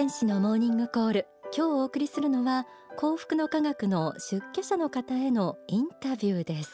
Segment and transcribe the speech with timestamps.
[0.00, 1.26] 天使のモーニングコール。
[1.54, 2.66] 今日お送りするのは
[2.96, 6.70] 幸福の科学の出家者の方へのインタビューです、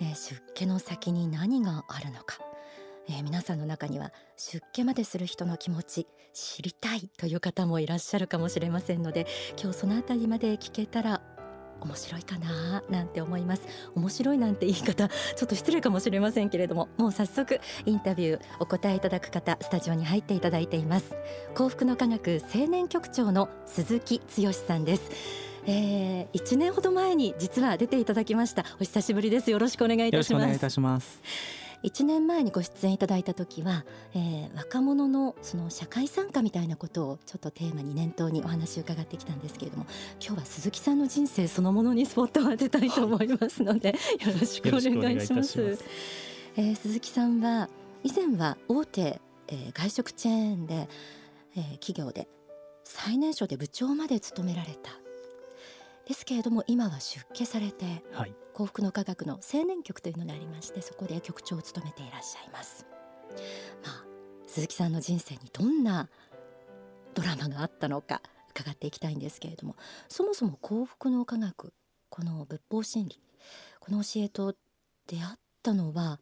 [0.00, 2.38] えー、出家の先に何があるのか、
[3.08, 9.26] えー、皆さんの中には出家までする人の気持ち知りたいという方もいらっしゃるかもしれませんので
[9.60, 11.20] 今日そのあたりまで聞けたら
[11.80, 13.62] 面白いかななんて思います。
[13.94, 21.14] 面白いなんて言い方ちょっと失礼かもしれませんけれどももう早速インタビューお答えいただく方スタジオに入っていただいています。
[21.54, 25.48] 幸福の科学青年局長の鈴木剛さんです。
[25.66, 28.64] えー、1年ほど前に実は出ていただきました。
[28.80, 29.50] お久しぶりです。
[29.50, 31.67] よろしくお願いいたします。
[31.82, 39.86] よろしくお願いいたします1年前にご出演いただいた時は、えー、若者のその社会参加みたいなことをちょっとテーマに念頭にお話を伺ってきたんですけれども
[40.20, 43.94] 今日は鈴木さんの人生そのものにスポットを当てたいと思いますので、よ
[44.40, 45.60] ろしくお願いします。
[45.60, 45.84] ます。
[46.56, 47.68] えー、鈴木さんは
[48.02, 50.88] 以前は大手、えー、外食チェーンで、
[51.56, 52.28] えー、企業で
[52.84, 54.90] 最年少で部長まで務められた
[56.08, 62.86] ですけれども今は出家されて、はい、幸福の科学の青年局というのがありましてそこで局長を務めていらっしゃいます。
[63.84, 64.04] まあ、
[64.46, 66.08] 鈴木さんの人生にどんな
[67.12, 69.76] ドラマがあったのか伺っていきたいんですけれども
[70.08, 71.74] そもそも幸福の科学
[72.08, 73.20] この仏法真理
[73.78, 74.54] この教えと
[75.06, 76.20] 出会ったのは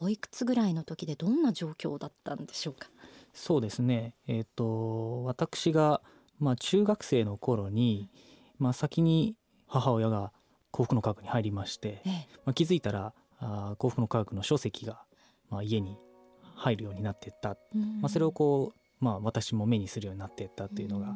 [0.00, 2.88] おいくつぐらいの時でどんな状況だったんでしょうか？
[3.34, 4.14] そうですね。
[4.26, 6.00] えっ、ー、と私が
[6.38, 10.32] まあ中学生の頃に、うんまあ、先に母親が
[10.70, 15.02] 幸福の科学に入りまして、ええ、まあ、気づいたらあ幸福の科学の書籍が、
[15.50, 15.98] まあ、家に
[16.56, 17.56] 入るようになっていった、
[18.00, 21.14] まあ、それをこう、まあ、私も目にするようになっていったっていうのが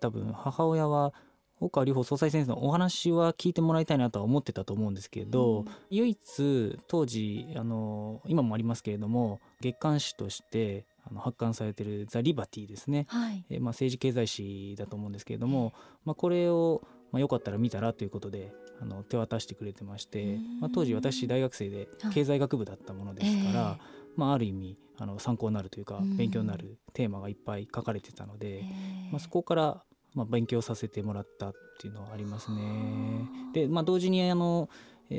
[0.00, 1.12] 多分母親は
[1.60, 15.72] 大川隆法総裁先生のお話は聞いてもらいたいなとは思ってたと思うんですけど、唯一当時あの今もありますけれども月刊誌としてあの発刊されてる「ザ・リバティ」ですね、はい、えまあ、政治経済誌だと思うんですけれども、
[16.04, 16.82] まあ、これを、
[17.12, 23.78] まあ、よかったら見たらということであの手渡してくれてまして、まあ、当時私大学生で経済学部だったものですから、
[24.16, 28.64] まあ、ある意味あの参考になるというか勉強になるテーマがいっぱい書かれてたので、
[29.10, 33.28] まあ、そこからまあ勉強させてもらったっていうのはありますね。
[33.52, 34.68] で、まあ、同時にあの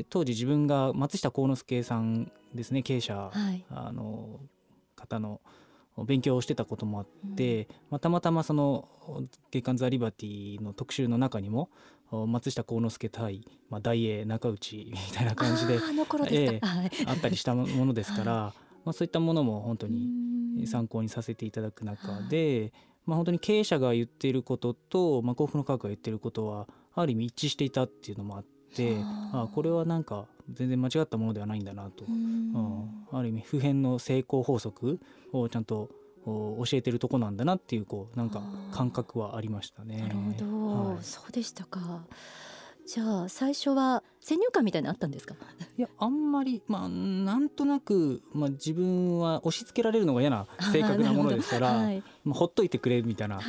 [0.10, 4.40] 当時自分が松下幸之助さんですね経営者、はい、あの
[4.96, 5.42] 方の
[6.04, 8.90] 勉強をしてたこともあって、うん、まあ、たまたまその
[9.52, 11.70] 月刊ザ・リバティの特集の中にも
[12.28, 15.80] 松下幸之助対、まあ、大英中内みたいな感じであ
[16.36, 22.74] えー、あったりしたものですから、 はい、まあ、そういったものも本当に参考にさせていただく中で、
[23.06, 28.46] まあ、本当に経営者が言っていることと、まあ、幸福の科学が言っていることはある意味一致していたっていうのもあっ
[28.76, 28.98] て、
[29.32, 29.50] あ。
[29.54, 35.00] これはなんか全然間違ったものではないんだなと、うん、ある意味普遍の成功法則
[35.32, 35.90] をちゃんと
[36.26, 38.42] 教えてるとこなんだなっていうこうなんか
[38.72, 40.02] 感覚はありましたね。
[40.02, 42.06] なるほど、はい、そうでしたか。
[42.88, 45.34] じゃあ最初は先入観みたいなあったんですか？
[45.76, 53.40] いやあんまりまあなんとなく、まあ、自分は押し付けられるのが嫌な性格なものですから、はい、まあ、ほっといてくれみたいな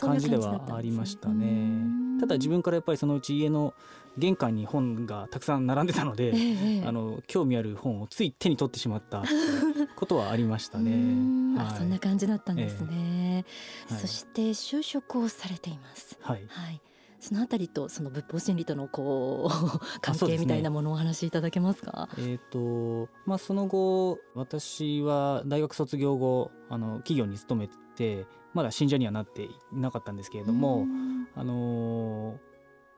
[0.00, 2.20] 感じではありましたね。
[2.20, 3.74] ただ自分からやっぱりそのうち家の
[4.18, 9.22] 玄関に本がたくさん並んでたので、ええ、あの興味ある本をつい手に取ってしまった
[9.96, 11.56] ことはありましたね。
[11.58, 13.44] はい、そんな感じだったんですね。
[13.90, 16.18] えー、そして就職をされています。
[16.20, 16.80] はい、はい。
[17.20, 22.08] そのあたりとその仏法真理とのこう 関係みたいなものをお話しいただけますか？
[22.14, 30.86] すね、えっ、ー、とまあその後私は大学卒業後あの企業に勤めてまだ信者にはなっていなかったんですけれども、
[31.34, 32.38] あの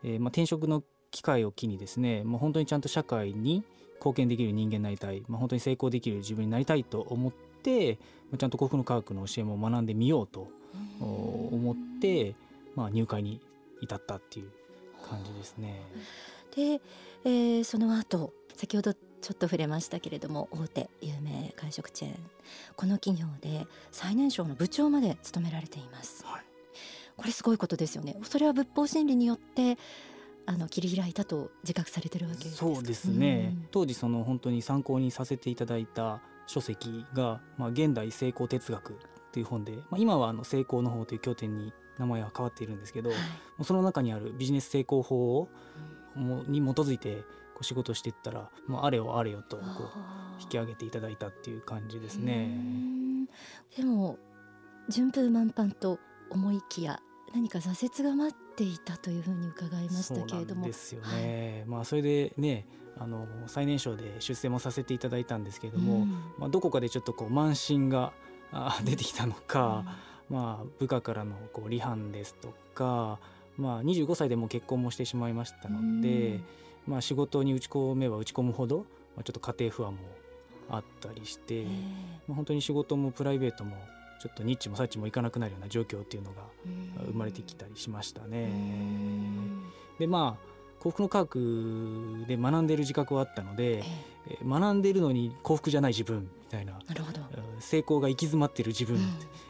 [0.03, 3.65] えー、まあ転職の機会を機にですね、もう本当にちゃんと社会に
[3.99, 7.33] 貢献できる人間になりたい、まあ、本当に成功できる自分になりたいと思っ
[7.63, 7.99] て
[8.37, 10.49] ちゃんと幸福の科学の教えも学んでみようと
[11.01, 12.35] 思って、
[12.75, 13.41] まあ、入会に
[13.81, 14.51] 至ったっていう
[15.09, 15.81] 感じですね。
[16.55, 16.81] で、
[17.25, 22.15] えー、その後先ほどちょっと触れましたけれども大手有名外食チェーン
[22.77, 26.43] この企業で最年少の部長まで務められています、はい、
[27.17, 28.17] これすごいことですよね。
[28.23, 29.77] それは仏法真理によって
[30.49, 38.97] あの切り開いたと自覚されてるわけですそうですね、うん、当時その本当に参考にさせていただいた書籍が、まあ、現代成功哲学
[39.31, 43.17] という本で、まあ、今はあの成功の方という経典に名前は変わっているんですけど、は
[43.61, 45.49] い、その中にあるビジネス成功法を、
[46.15, 47.17] もに基づいて
[47.53, 52.59] こう仕事していったらもうあれよあれよとこう引き上げていただいたっていう感じですね。
[53.77, 54.19] でも
[54.89, 55.99] 順風満帆と
[56.31, 57.01] 思いきや
[57.35, 60.67] 何か挫折が待っていたというふうに伺いましたけれども。
[60.67, 61.65] ですよね。
[61.65, 62.67] はい、まあそれでね
[62.99, 68.13] あの最年少で出世もさせていただいたんですけれども、うん、まあどこかでちょっとこう慢心が
[68.53, 69.85] あ出てきたのか、
[70.31, 73.19] まあ、部下からのこう離反ですとか、
[73.57, 76.41] まあ、25歳でも結婚もしてしまいましたので、
[76.87, 78.79] まあ、仕事に打ち込めば打ち込むほど、
[79.17, 79.99] まあ、ちょっと家庭不安も
[80.71, 81.65] あったりして、
[82.27, 83.77] まあ、本当に仕事もプライベートも
[84.21, 86.43] ちょっとニッチもサッチもいかなくなるような状況っていうのが
[87.07, 88.51] 生まれてきたりしましたね。
[89.99, 90.49] でまあ
[90.81, 93.83] 幸福の科学で学んでいる自覚はあったので、
[94.29, 97.21] えー、学んでいるのに幸福じゃない自分みたいななるほど。
[97.61, 99.03] 成功が行き詰まっている自分、うん、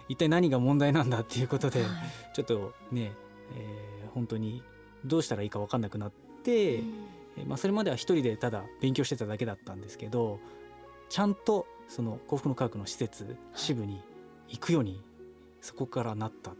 [0.08, 1.90] 一体何が問題なんだっていうことで、はい、
[2.34, 3.12] ちょっとね、
[3.56, 4.62] えー、本当に
[5.04, 6.12] どうしたらいいか分かんなくなっ
[6.42, 10.40] て、うん、まあ、それまでは一人でただ勉強してただけだったんですけど
[11.10, 14.00] ちゃんとその幸福の科学の施設支部に
[14.48, 15.02] 行くように
[15.60, 16.52] そこからなった、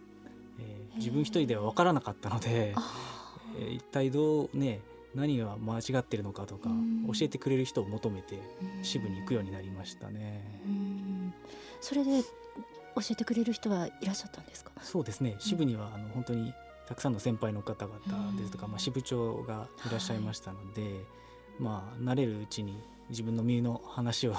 [0.59, 2.75] えー、自分一人では分からなかったので。
[3.57, 4.81] えー、一体どうね
[5.15, 6.69] 何が間違ってるのかとか
[7.07, 8.39] 教えてくれる人を求めて
[8.83, 10.45] 支部に行くようになりましたね。
[11.81, 12.27] それで教
[13.11, 14.71] えてくれる人はいらっしゃったんですか？
[14.83, 15.37] そうですね。
[15.39, 16.53] 支部にはあの本当に
[16.87, 20.93] たくさんの先輩の方々ですとか、まあ支部長がいらっしゃいましたので、はい、
[21.59, 24.35] まあ慣れるうちに自分の身の話を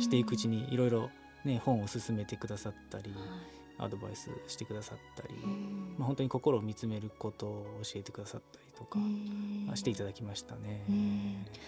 [0.00, 1.10] していくうちにいろいろ
[1.48, 3.10] ね本を進めてくださったり。
[3.10, 3.20] はい。
[3.80, 5.36] アドバイスしてくださったり、
[5.96, 8.98] まあ、本当に心を見つめることを教えてくださったりとか
[9.76, 10.84] していただきましたね。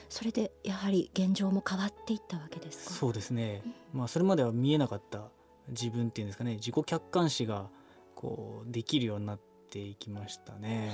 [0.08, 2.94] それでやはり現状も変わっていったわけですか？
[2.94, 3.62] そうですね、
[3.92, 5.28] まあ、それまでは見えなかった
[5.68, 6.54] 自分っていうんですかね。
[6.56, 7.68] 自己客観視が
[8.16, 9.40] こうできるようになっ
[9.70, 10.90] ていきましたね。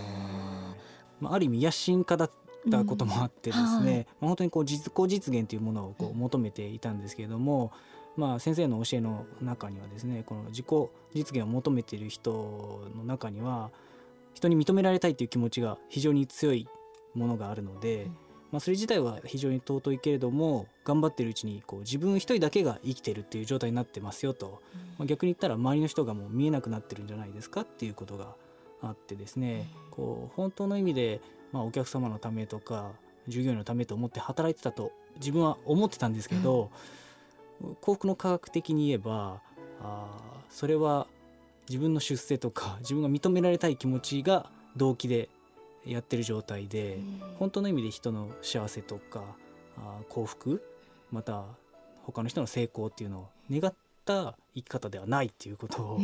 [1.19, 2.31] まあ、ある意味野心家だっ
[2.71, 3.87] たこともあってですね、うん。
[3.87, 7.73] はい、まあ、本当にこう自己実現というものをこう求めていたんですけれども、
[8.17, 10.67] まあ、先生の教えの中にはですねこの自己
[11.15, 13.71] 実現を求めている人の中には
[14.35, 16.69] 人に認められたいという気持ちが非常に強い
[17.15, 18.11] ものがあるので、
[18.53, 24.63] まあ、それ自体は非常に尊いけれども頑張ってるうちにこう自分一人だけが生きてるっていう状態になってますよと、
[24.99, 28.35] まあ、逆に言ったら周りの人がもう見えなくなってるんじゃないですかっていうことが
[28.83, 31.21] あってですねこう本当の意味で、
[31.53, 32.93] まあ、お客様のためとか
[33.29, 37.06] 従業員のためと思って働いてたと自分は思ってたんですけど、うん
[37.81, 39.41] 幸福の科学的に言えば
[39.83, 40.07] あ
[40.51, 41.07] それは
[41.69, 45.29] 自分の出世とか 自分が認められたい気持ちが動機で
[45.85, 46.99] やってる状態で、
[47.39, 49.23] 本当の意味で人の幸せとか
[49.77, 50.63] あ幸福
[51.13, 51.45] また
[52.03, 53.75] 他の人の成功っていうのを願っ
[54.05, 55.99] た生き方ではないっていうことを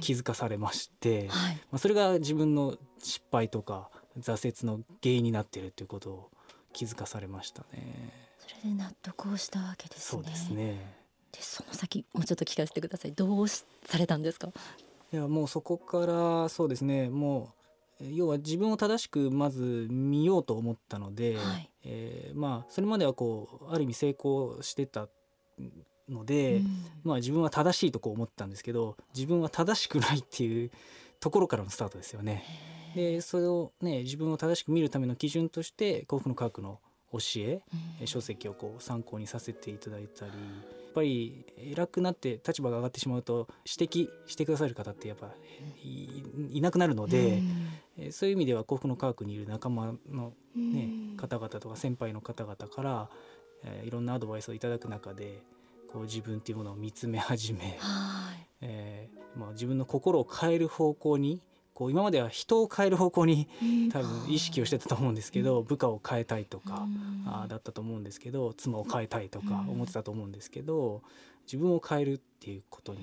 [0.00, 6.30] 気づかされまして、はい、まあ、それが自分の失敗とか挫折の原因になっているということを
[6.72, 8.25] 気づかされましたね。
[8.46, 10.22] それで納得をしたわけですね。
[10.22, 10.94] そうですね
[11.32, 13.12] でその先もうちょっと聞かせてください。
[13.12, 13.64] どうさ
[13.98, 14.48] れたんですか？
[15.12, 17.50] いやもうそこからそうですねも
[18.00, 25.08] う要は自分を正しくまず見ようと思ったので、はい、えー、まあそれまではこうある意味成功してた
[26.08, 30.70] ので、うん、まあ自分は正しいとこう思ったんですけど自分は正しくないっていう
[31.20, 32.44] ところからのスタートですよね。
[32.94, 36.80] でそれをね自分を正しく見るための基準として幸福の科学の
[37.12, 37.60] 教え、
[38.00, 45.28] うん、書籍をこう参考にさせていただいたりやっぱり偉くなって立場が上がってしまうと指摘してくださる方ってやっぱ
[45.82, 47.42] いなくなるので、
[47.98, 53.10] うん、そういう意味では幸福の科学にいる仲間のね、うん、方々とか先輩の方々から、
[53.64, 55.42] えー、いろんなアドバイスをいただく中で
[55.92, 57.78] こう自分っていうものを見つめ始め、
[58.62, 61.42] えー、まあ、自分の心を変える方向に
[61.76, 63.48] こう今までは人を変える方向に
[63.92, 66.86] 多分意識をしてたと思うんですけど部下を変えたいとか
[67.26, 71.02] あだったと思うんですけど妻を変えたいとか思ってたと思うんですけど
[71.44, 73.00] 自分を変えるっていうことに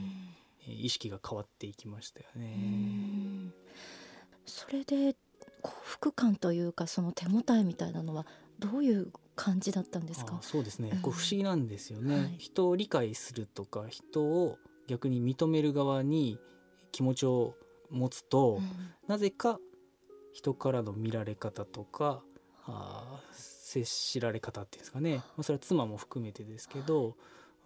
[0.66, 3.52] 意識が変わっていきましたよね。
[4.48, 5.16] それで
[5.62, 8.26] 幸福感というかその手応えみたいなのは
[8.58, 10.40] どういう感じだったんですか？
[10.42, 16.40] そうですね、うん、こう不思議なんですよね、はい、人を理解するとか人を逆に認める側に
[16.92, 17.56] 気持ちを
[17.94, 18.64] 持つと、うん、
[19.08, 19.60] なぜか
[20.34, 22.22] 人からの見られ方とか
[22.66, 27.16] あ接しられ方っていうんですかね、まあ、それは妻も含めてですけど、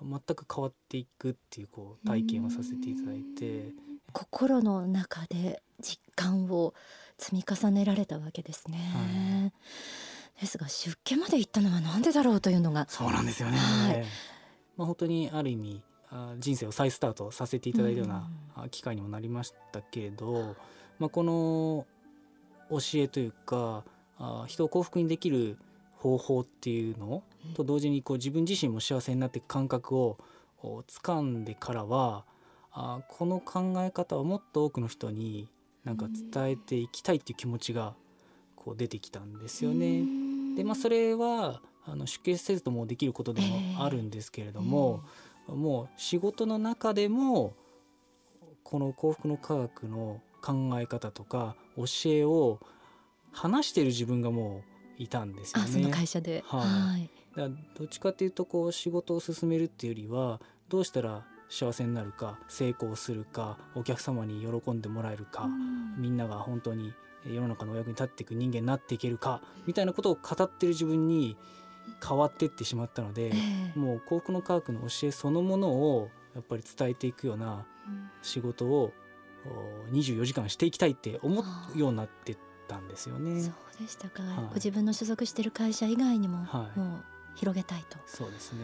[0.01, 3.71] 全く変わっていくっていうこう体験をさせていただいて。
[4.13, 6.73] 心の中で実感を
[7.17, 8.77] 積み重ねられたわけですね。
[8.77, 9.51] は
[10.37, 12.87] い、ですが出家まで行ったのは何でだろうというのが。
[12.89, 13.57] そうなんですよね。
[13.57, 14.05] はい、
[14.77, 15.83] まあ本当にある意味
[16.39, 18.29] 人生を再スタートさせていただいたような
[18.71, 20.55] 機会にもなりましたけれど、
[20.99, 21.85] まあ、この
[22.69, 23.83] 教えというか
[24.47, 25.57] 人を幸福にできる
[25.97, 27.23] 方法っていうの
[27.55, 30.17] と同時にこう自分自身も幸せになっていく感覚を
[30.61, 32.25] 掴んでからは
[32.71, 35.49] あこの考え方をもっと多くの人に
[35.83, 37.95] なんか伝えていきたいっていう気持ちが
[38.55, 40.03] こう出てきたんですよね。
[40.55, 47.53] でまあそれはあの出家せずともできることでもあるんですけれども、えーもう仕事の中でも
[48.63, 52.59] この幸福の科学の考え方とか教えを
[53.31, 54.63] 話している自分がも
[54.99, 55.67] ういたんですよね。
[55.69, 66.93] その会社で、はい、はい、だどっちかっていうとこう仕事を進めるっていうよりはどうしたら幸せになるか成功するかお客様に喜んでもらえるか、うん、みんなが本当に
[67.25, 71.37] 世の中のお役に立っていく人間になっていけるかみたいなことを語ってる自分に
[72.07, 77.65] 変わっていってしまったので、えー、もう幸福の科学の教えそのものをやっぱり伝えていくような
[78.21, 78.93] 仕事を
[79.91, 81.43] 24時間していきたいって思
[81.75, 82.35] うようになって
[82.67, 83.41] たんですよね。
[83.41, 87.03] そうでしたか、はい、ご自分の所属している会社以外にも、はい、もう
[87.35, 87.97] 広げたいと。
[88.05, 88.59] そうですね。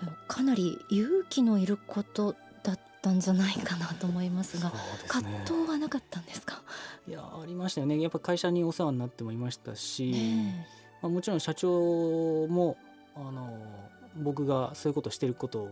[0.00, 4.74] でもかなり勇気のいることだったんじゃないかなと思いますが、ね、
[5.08, 6.62] 葛藤はなかったんですか？
[7.06, 8.00] いやありましたよね。
[8.00, 10.62] やっぱ会社にお世話になってもいましたし、えー、
[11.02, 12.76] まあ、もちろん社長も
[13.16, 13.58] あの
[14.16, 15.70] 僕がそういうことをしてることを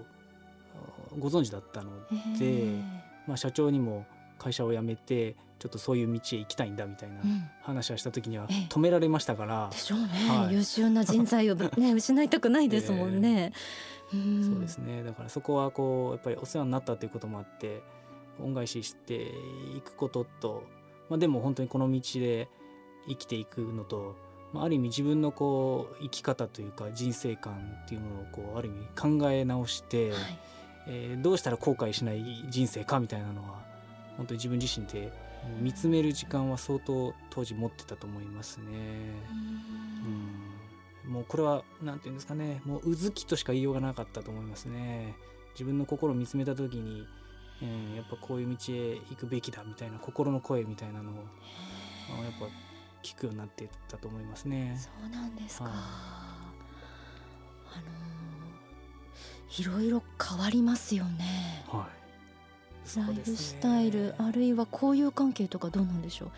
[1.18, 2.44] ご存知だったので、え。
[2.44, 2.82] ー、
[3.26, 4.06] まあ、社長にも
[4.38, 7.16] 会社を辞めてちょっとそういう道へ行きたいんだみたいな
[7.62, 13.52] 話をした時には止められましたから、でしょうね、はい、優秀な人材を、ね、 失いたくないですもんね。
[14.12, 15.02] えー、そうですね。
[15.02, 17.82] だからそこはこうやっぱりお世話になったということもあって
[18.40, 19.32] 恩返しして
[19.76, 20.64] いくことと、
[21.10, 22.48] まあ、でも本当にこの道で
[23.08, 24.14] 生きていくのと、
[24.52, 30.18] まあ、ある意味自分のこう生き方というか人生観っていうものをこうある意味考え直して、はい、
[30.88, 33.60] えー、どうしたら後悔しない人生かみたいなのは
[34.16, 35.12] 本当に自分自身で
[35.60, 38.64] 見つめる時間は相当当時持ってたと思いますね。
[40.04, 45.14] うんもうこれは何て言うんですかねもううずきとしか言いようがなかったと思いますね。
[45.52, 47.06] 自分の心を見つめた時に、
[47.62, 51.24] えー、やっぱこういう道へ行くべきだみたいな心の声みたいなのをやっ
[52.38, 52.46] ぱ
[53.02, 54.78] 聞くようになってたと思いますね。
[54.78, 56.52] そうなんですか、はあ、
[57.74, 61.64] あのー、いろいろ変わりますよね。
[61.68, 61.88] は
[62.94, 62.98] い。
[62.98, 66.30] ライフスタイル、あるいは交友関係とかどうなんでしょう。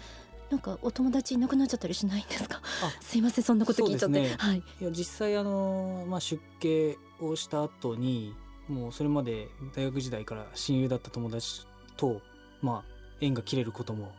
[0.50, 2.60] なんかお友達いなくなっちゃったりしないんですか？
[3.00, 8.34] すいませんそんなこと聞いちゃって、ね、はい、いや実際あの、まあ、出家をした後に
[8.66, 12.20] もうそれまで大学時代から親友だった友達と、
[12.62, 14.10] まあ、縁が切れることも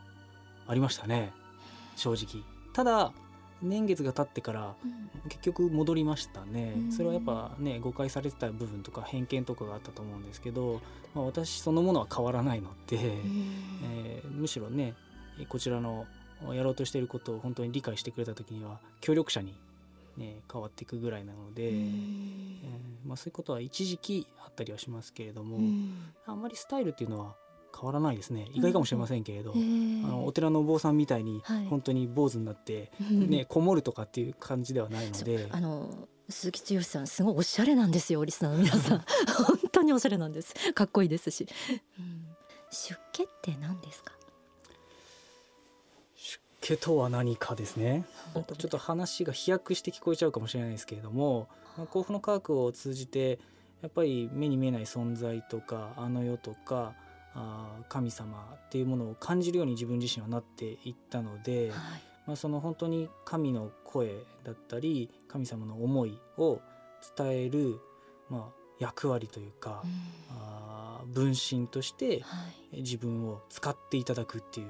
[0.66, 1.34] ありましたね
[1.96, 2.44] 正直。
[2.72, 3.12] ただ
[3.62, 4.74] 年月が経ってから
[5.28, 10.80] 結局戻りましたね、うん、それはやっぱね誤解されてた部分とか偏見とかがあったと思うんですけど、
[11.14, 13.02] まあ、私そのものは変わらないので、うん、
[13.94, 14.94] えー、むしろね
[15.48, 16.06] こちらの
[16.52, 19.54] やろうとしていることを本当に理解してくれた時には協力者に、
[20.16, 25.58] ね、変わっていくぐらいなので、うん、えー、まあ、そういうことは一時期あったりはしますけれども、
[26.26, 27.36] あんまりスタイルっていうのは
[27.74, 28.48] 変わらないですね。
[28.52, 35.48] 意外かもしれませんけれど、うん、あのお寺のお坊さんみたいに本当に坊主になって、 ね、こもるとかっていう感じではないので。
[35.50, 39.04] あの鈴木剛さんすごいおしゃれなんですよリスナーの皆さん。
[39.46, 40.54] 本当におしゃれなんです。
[40.72, 41.46] かっこいいですし、
[41.98, 42.26] うん、
[42.70, 44.12] 出家って何ですか？
[46.16, 46.40] 出
[46.74, 48.04] 家とは何かですね。
[48.34, 53.40] ちょっと話が飛躍して聞こえちゃうかもしれないですけれども、まあ、幸福の科学を通じて
[53.82, 56.94] やっぱり目に見えない存在とかあの世とか
[57.34, 64.10] あ神様っていうものを感じるように自分自身はなっていったので、はい、まあ、その本当に神の声
[64.44, 66.60] だったり神様の思いを
[67.16, 67.80] 伝える、
[68.28, 69.90] まあ、役割というか、うん、
[70.30, 72.22] あ分身として
[72.72, 74.66] 自分を使っていただくっていう、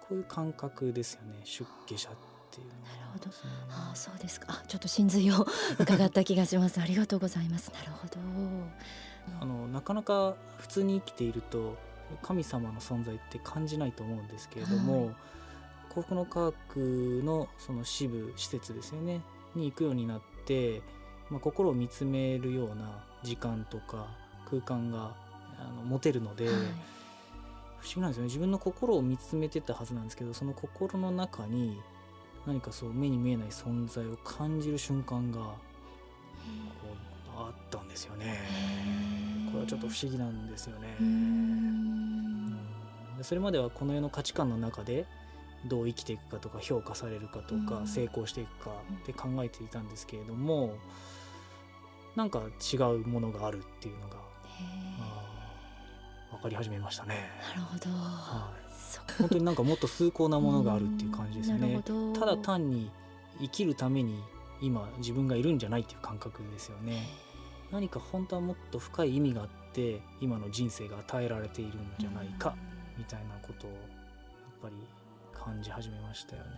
[0.00, 2.12] こういう感覚ですよね出家者っ
[2.50, 3.30] ていうのは、なるほど、
[3.70, 4.46] あそうですか。
[4.48, 5.46] あちょっと真髄を
[5.78, 6.80] 伺った気がします。
[6.80, 7.70] ありがとうございます。
[7.72, 8.16] なるほど。
[9.40, 11.76] あのなかなか普通に生きていると
[12.22, 15.14] 神様の存在って感じないと思うんですけれども、はい、
[15.90, 19.20] 幸福の科学のその支部施設ですよね
[19.54, 20.82] に行くようになって、
[21.30, 24.08] まあ、心を見つめるような時間とか
[24.48, 25.14] 空間が
[25.58, 28.26] あの持てるので、はい、不思議なんですよね。
[28.26, 31.80] 自分の心を見つめてたはずなんですけどその心の中に
[32.46, 35.52] 何かそう目に見えない存在を感じる瞬間がこ
[37.36, 38.38] うあったんですよね。
[39.50, 40.96] これはちょっと不思議なんですよね。
[43.22, 45.06] それまではこの世の価値観の中で
[45.66, 48.70] どう生きていくかとか評価されるかとか成功していくか
[49.02, 50.74] って考えていたんですけれども
[52.14, 54.16] なんか違うものがあるっていうのが
[56.30, 57.30] 分かり始めましたね。
[57.54, 61.82] なるほど、はい、本当になんかもっと崇高なものがあるっていう感じですね。
[62.18, 62.90] ただ単に
[63.40, 64.22] 生きるために
[64.60, 67.08] 今自分がいるんじゃないっていう感覚ですよね。
[67.70, 72.56] 何か本当はもっと深い意味があって今の人生が与えられているんじゃないか
[72.98, 73.78] みたいなことをやっ
[74.62, 74.74] ぱり
[75.32, 76.48] 感じ始めましたよね。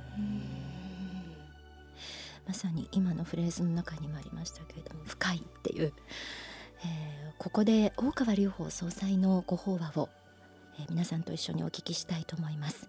[2.46, 5.92] まさに今のフレーズの中にもありましたけれども「深い」っていう、
[6.84, 10.08] えー、ここで大川隆法総裁のご法話を、
[10.78, 12.88] えー、皆さんと一緒にお聞きしたいと思います。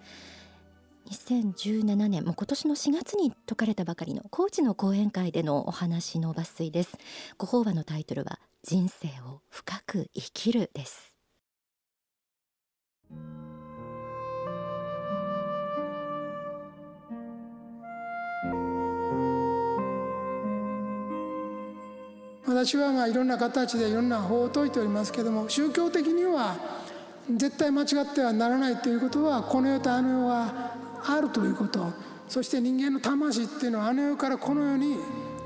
[1.10, 6.98] 2017年もう今年の4月に説かれたばかりの高知の講演会でのお話の抜粋です。
[7.38, 11.12] ご法話のタイトルは人生を深く生きるです。
[22.46, 26.56] 私はまあいろんな形でいろんな法を説いておりますけども宗教的には
[27.30, 32.12] 絶対間違ってはならないということはこの世とあの世はあるということ。
[32.28, 34.96] そして人間の魂っていうのはあの世からこの世に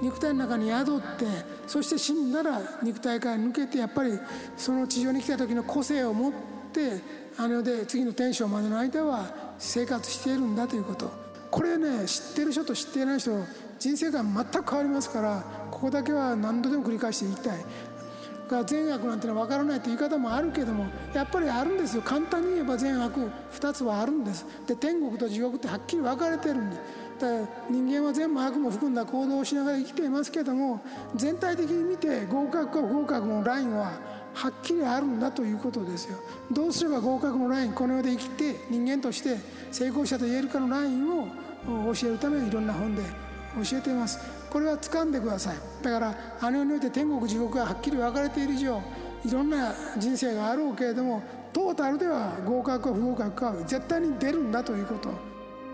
[0.04, 1.26] 肉体の中に宿って
[1.66, 4.12] そして死んだら肉体から抜けてやっぱり
[4.56, 6.34] その地上に来た時の個性を持っ
[6.72, 7.02] て
[7.38, 11.12] あの世で次の天章までの間は生活しているんだということ。
[11.50, 13.32] これね知ってる人と知っていない人
[13.80, 17.66] 人生観全く変わりますからここだけは何度でも繰り返していきたい。
[18.48, 22.02] が善悪なんてのは分からないという言い方もあるけどもやっぱりあるんですよ。
[22.04, 26.78] 簡単に言えば善悪2つはあるんですで天国と地獄ってはっきり分かれてるんで
[27.20, 30.82] だから人間は全部悪も含んだ行動をしながら生きていますけども
[31.16, 33.94] 全体的に見て合格か不合格のラインは
[34.34, 36.18] はっきりあるんだということですよ。
[36.52, 39.38] どうすれば合格のラインこの世で生きて人間として
[39.72, 41.28] 成功者と言えるかのラインを
[41.96, 43.25] 教えるためにいろんな本で
[43.64, 44.20] 教えています。
[44.50, 45.56] これは掴んでください。
[45.82, 48.82] だからあの世において天国地獄がはっきり分かれている以上
[49.26, 55.10] いろんな人生があろうけれどもトータルでは合格か不合格か絶対に出るんだということ。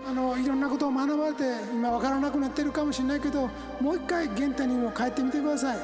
[0.04, 3.48] あのいろんなことを学ばれて今分からなくなってるかもしれないけど
[3.80, 5.78] もう一回原点にも帰ってみてください。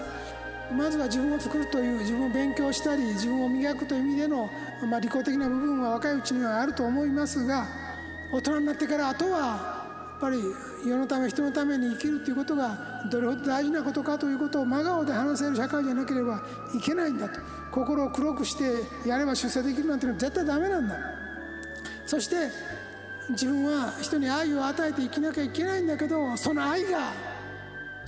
[0.74, 4.50] まずは自分を作るという自分を勉強したり自分を磨くという意味での、
[4.90, 7.66] まあ、利己的な部分は若いうちにはあると思いますが
[8.30, 9.77] 大人になってからあとは
[10.20, 10.42] ぱり
[10.84, 16.42] 世のため人のために生きるということがどれほど大事なことかということを真顔で話せる社会じゃなければ
[16.74, 17.40] いけないんだと。
[17.70, 20.96] 心を黒くしてやれば出世できるなんていうのは絶対ダメなんだ。
[22.06, 22.36] そして
[23.30, 27.12] 自分は人に愛を与えて生きなきゃいけないんだけどその愛が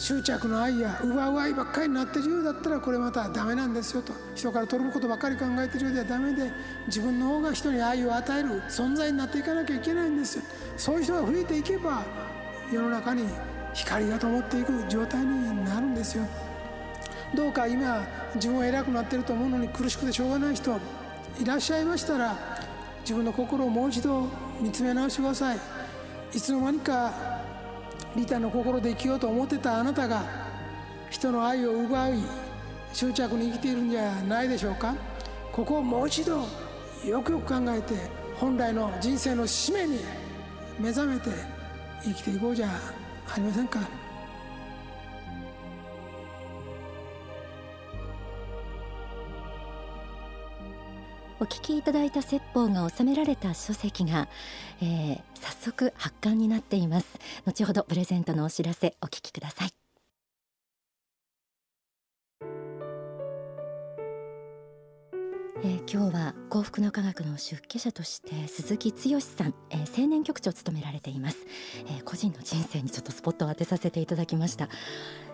[0.00, 4.14] 執着の愛や奪う愛ばっかりになってるようだったらこれまたダメなんですよと。
[4.34, 6.50] 人から取ることばっかり考えてるようではダメで
[6.86, 10.42] 自分の方が人に愛を与える存在になっていかなきゃいけないんですよ。
[10.78, 12.02] そういう人が増えていけば
[12.72, 13.28] 世の中に
[13.74, 16.26] 光が灯っていく状態になるんですよ。
[17.34, 18.02] どうか今
[18.36, 20.80] 自分は偉くなってると思うのに苦しくてしょうがない人
[21.38, 22.38] いらっしゃいましたら
[23.02, 24.28] 自分の心をもう一度
[24.62, 25.58] 見つめ直してください。
[26.32, 27.29] いつの間にか
[28.16, 30.22] リタの心で生きようと思ってたあなたが
[31.10, 32.14] 人の愛を奪い
[32.92, 34.94] 執着に生きているんじゃないでしょうか
[35.52, 36.46] ここをもう一度
[37.06, 37.94] よくよく考えて
[38.36, 40.00] 本来の人生の使命に
[40.78, 41.30] 目覚めて
[42.02, 42.68] 生きていこうじゃ
[43.28, 44.09] ありませんか。
[51.40, 54.28] お聞きいただいた説法が収められた書籍が、
[54.82, 57.18] えー、早速発刊になっています。
[57.46, 59.70] 後ほどプレゼントのお知らせお聞きください。
[65.62, 71.36] えー、今日は幸福の科学の出家者として鈴木剛さん、えー、青年局長を務められています、
[71.86, 74.70] えー、個人の人生にちょっとスポットを当てさせていただきました。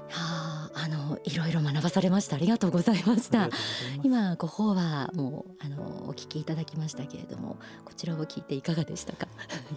[0.09, 2.37] はあ、あのいろいろ学ばされました。
[2.37, 3.49] ありがとうございました。
[4.03, 9.27] 今ご法話もあのお聞きいただきましたけれどもこちらを聞いていかがでしたか？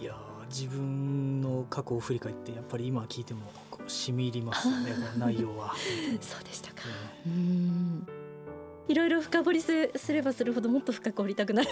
[0.00, 0.14] いや
[0.48, 4.92] 自分の過去を振り返ってやっぱり今聞いてもこう染み入りますね。
[5.18, 5.74] 内容は。
[6.20, 6.82] そうでしたか、
[7.26, 8.06] うん
[8.90, 11.68] いろいろ深掘りすればするほどもっと深く掘りたくなる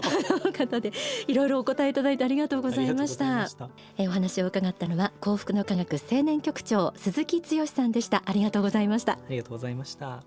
[0.56, 0.90] 方で
[1.26, 3.48] いろいろお答えいただいてありがとうございました。
[3.98, 8.22] えお話を伺ったのは幸福の科学青年局長鈴木剛さんでした。
[8.24, 9.12] ありがとうございました。
[9.12, 10.22] ありがとうございました